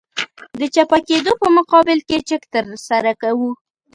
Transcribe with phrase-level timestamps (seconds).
[0.59, 3.51] د چپه کېدو په مقابل کې چک ترسره کوو